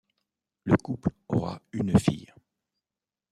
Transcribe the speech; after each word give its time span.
Le 0.63 0.77
couple 0.77 1.11
aura 1.29 1.61
une 1.73 1.99
fille. 1.99 2.33